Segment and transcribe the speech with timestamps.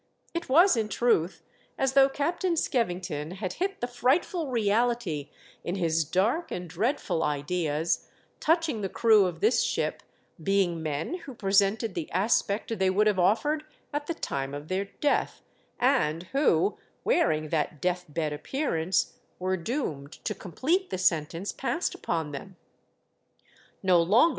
[0.33, 1.43] It was, in truth,
[1.77, 5.29] as though Captain vSkevington had hit the frightful reality
[5.63, 8.07] in his dark and dreadful ideas
[8.39, 10.01] touching the crew of this ship
[10.41, 14.85] being men who presented the aspect they would have oftered at the time of their
[14.85, 15.43] death,
[15.79, 22.31] and who, wearing that death bed appearance, were doomed to complete the sentence passed upon
[22.31, 22.55] them—
[23.83, 24.29] no longer I I 2 THE DEATH SHIP.